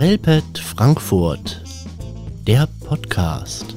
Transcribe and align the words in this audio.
Relpet 0.00 0.58
Frankfurt, 0.58 1.62
der 2.46 2.66
Podcast. 2.88 3.74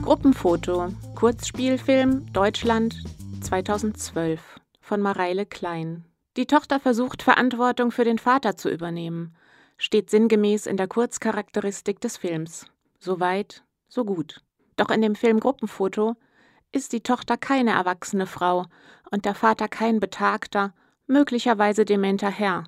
Gruppenfoto, 0.00 0.88
Kurzspielfilm, 1.14 2.32
Deutschland 2.32 2.96
2012 3.42 4.40
von 4.80 5.02
Mareile 5.02 5.44
Klein. 5.44 6.06
Die 6.38 6.46
Tochter 6.46 6.80
versucht, 6.80 7.22
Verantwortung 7.22 7.90
für 7.90 8.04
den 8.04 8.16
Vater 8.16 8.56
zu 8.56 8.70
übernehmen, 8.70 9.36
steht 9.76 10.08
sinngemäß 10.08 10.64
in 10.64 10.78
der 10.78 10.88
Kurzcharakteristik 10.88 12.00
des 12.00 12.16
Films. 12.16 12.64
So 12.98 13.20
weit, 13.20 13.62
so 13.88 14.06
gut. 14.06 14.40
Doch 14.76 14.88
in 14.88 15.02
dem 15.02 15.14
Film 15.14 15.38
Gruppenfoto 15.38 16.16
ist 16.72 16.94
die 16.94 17.02
Tochter 17.02 17.36
keine 17.36 17.72
erwachsene 17.72 18.24
Frau 18.24 18.64
und 19.10 19.26
der 19.26 19.34
Vater 19.34 19.68
kein 19.68 20.00
betagter, 20.00 20.72
möglicherweise 21.06 21.84
dementer 21.84 22.30
Herr. 22.30 22.64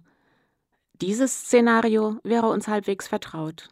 Dieses 1.03 1.47
Szenario 1.47 2.19
wäre 2.23 2.47
uns 2.47 2.69
halbwegs 2.69 3.09
vertraut. 3.09 3.71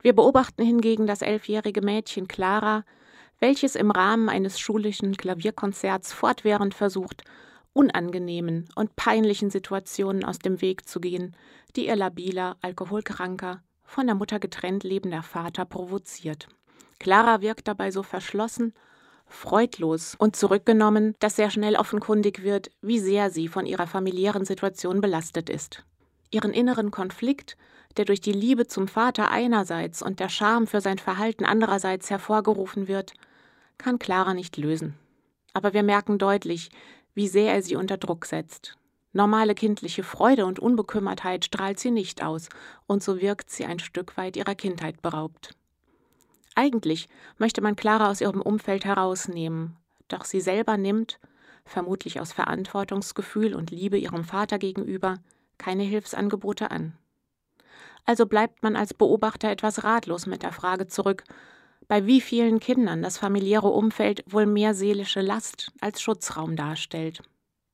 Wir 0.00 0.14
beobachten 0.14 0.64
hingegen 0.64 1.06
das 1.06 1.20
elfjährige 1.20 1.82
Mädchen 1.82 2.28
Clara, 2.28 2.86
welches 3.40 3.74
im 3.74 3.90
Rahmen 3.90 4.30
eines 4.30 4.58
schulischen 4.58 5.14
Klavierkonzerts 5.18 6.14
fortwährend 6.14 6.72
versucht, 6.72 7.24
unangenehmen 7.74 8.70
und 8.74 8.96
peinlichen 8.96 9.50
Situationen 9.50 10.24
aus 10.24 10.38
dem 10.38 10.62
Weg 10.62 10.88
zu 10.88 10.98
gehen, 10.98 11.36
die 11.76 11.88
ihr 11.88 11.96
labiler, 11.96 12.56
alkoholkranker, 12.62 13.62
von 13.84 14.06
der 14.06 14.14
Mutter 14.14 14.38
getrennt 14.38 14.82
lebender 14.82 15.22
Vater 15.22 15.66
provoziert. 15.66 16.48
Clara 16.98 17.42
wirkt 17.42 17.68
dabei 17.68 17.90
so 17.90 18.02
verschlossen, 18.02 18.72
freudlos 19.26 20.14
und 20.18 20.36
zurückgenommen, 20.36 21.16
dass 21.18 21.36
sehr 21.36 21.50
schnell 21.50 21.76
offenkundig 21.76 22.42
wird, 22.42 22.70
wie 22.80 22.98
sehr 22.98 23.28
sie 23.28 23.48
von 23.48 23.66
ihrer 23.66 23.86
familiären 23.86 24.46
Situation 24.46 25.02
belastet 25.02 25.50
ist. 25.50 25.84
Ihren 26.32 26.52
inneren 26.52 26.90
Konflikt, 26.90 27.56
der 27.96 28.06
durch 28.06 28.20
die 28.20 28.32
Liebe 28.32 28.66
zum 28.66 28.88
Vater 28.88 29.30
einerseits 29.30 30.02
und 30.02 30.18
der 30.18 30.30
Scham 30.30 30.66
für 30.66 30.80
sein 30.80 30.98
Verhalten 30.98 31.44
andererseits 31.44 32.10
hervorgerufen 32.10 32.88
wird, 32.88 33.12
kann 33.78 33.98
Clara 33.98 34.34
nicht 34.34 34.56
lösen. 34.56 34.94
Aber 35.52 35.74
wir 35.74 35.82
merken 35.82 36.18
deutlich, 36.18 36.70
wie 37.14 37.28
sehr 37.28 37.52
er 37.52 37.62
sie 37.62 37.76
unter 37.76 37.98
Druck 37.98 38.24
setzt. 38.24 38.76
Normale 39.12 39.54
kindliche 39.54 40.02
Freude 40.02 40.46
und 40.46 40.58
Unbekümmertheit 40.58 41.44
strahlt 41.44 41.78
sie 41.78 41.90
nicht 41.90 42.24
aus, 42.24 42.48
und 42.86 43.02
so 43.02 43.20
wirkt 43.20 43.50
sie 43.50 43.66
ein 43.66 43.78
Stück 43.78 44.16
weit 44.16 44.38
ihrer 44.38 44.54
Kindheit 44.54 45.02
beraubt. 45.02 45.54
Eigentlich 46.54 47.08
möchte 47.36 47.60
man 47.60 47.76
Clara 47.76 48.10
aus 48.10 48.22
ihrem 48.22 48.40
Umfeld 48.40 48.86
herausnehmen, 48.86 49.76
doch 50.08 50.24
sie 50.24 50.40
selber 50.40 50.78
nimmt, 50.78 51.18
vermutlich 51.66 52.20
aus 52.20 52.32
Verantwortungsgefühl 52.32 53.54
und 53.54 53.70
Liebe 53.70 53.98
ihrem 53.98 54.24
Vater 54.24 54.58
gegenüber, 54.58 55.18
keine 55.58 55.82
Hilfsangebote 55.82 56.70
an. 56.70 56.96
Also 58.04 58.26
bleibt 58.26 58.62
man 58.62 58.76
als 58.76 58.94
Beobachter 58.94 59.50
etwas 59.50 59.84
ratlos 59.84 60.26
mit 60.26 60.42
der 60.42 60.52
Frage 60.52 60.86
zurück, 60.86 61.24
bei 61.88 62.06
wie 62.06 62.20
vielen 62.20 62.60
Kindern 62.60 63.02
das 63.02 63.18
familiäre 63.18 63.68
Umfeld 63.68 64.24
wohl 64.26 64.46
mehr 64.46 64.74
seelische 64.74 65.20
Last 65.20 65.72
als 65.80 66.00
Schutzraum 66.00 66.56
darstellt. 66.56 67.22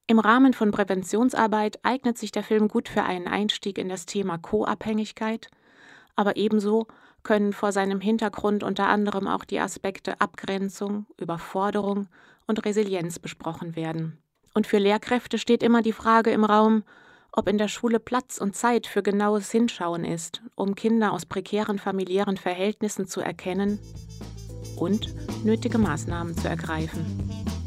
Im 0.07 0.19
Rahmen 0.19 0.55
von 0.55 0.70
Präventionsarbeit 0.70 1.79
eignet 1.85 2.17
sich 2.17 2.33
der 2.33 2.43
Film 2.43 2.69
gut 2.69 2.89
für 2.89 3.03
einen 3.03 3.29
Einstieg 3.29 3.77
in 3.79 3.89
das 3.89 4.07
Thema 4.07 4.39
Co-Abhängigkeit, 4.39 5.48
aber 6.17 6.37
ebenso 6.37 6.87
können 7.23 7.53
vor 7.53 7.73
seinem 7.73 8.01
Hintergrund 8.01 8.63
unter 8.63 8.89
anderem 8.89 9.29
auch 9.29 9.45
die 9.45 9.61
Aspekte 9.61 10.20
Abgrenzung, 10.20 11.07
Überforderung 11.19 12.09
und 12.47 12.65
Resilienz 12.65 13.19
besprochen 13.19 13.77
werden. 13.77 14.19
Und 14.55 14.67
für 14.67 14.79
Lehrkräfte 14.79 15.37
steht 15.37 15.63
immer 15.63 15.83
die 15.83 15.92
Frage 15.92 16.31
im 16.31 16.45
Raum, 16.45 16.85
ob 17.33 17.48
in 17.48 17.59
der 17.59 17.69
Schule 17.69 18.01
Platz 18.01 18.39
und 18.39 18.57
Zeit 18.57 18.87
für 18.87 19.03
genaues 19.03 19.51
Hinschauen 19.51 20.05
ist, 20.05 20.43
um 20.55 20.75
Kinder 20.75 21.12
aus 21.12 21.27
prekären 21.27 21.79
familiären 21.79 22.37
Verhältnissen 22.37 23.07
zu 23.07 23.20
erkennen 23.20 23.79
und 24.77 25.14
nötige 25.45 25.79
Maßnahmen 25.79 26.36
zu 26.36 26.48
ergreifen. 26.48 27.58